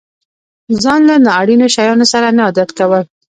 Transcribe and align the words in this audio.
ځان 0.83 1.01
له 1.09 1.15
نا 1.23 1.31
اړينو 1.41 1.67
شيانو 1.75 2.05
سره 2.13 2.27
نه 2.37 2.41
عادت 2.47 2.69
کول. 2.79 3.03